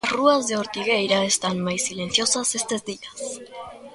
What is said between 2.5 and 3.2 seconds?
estes días.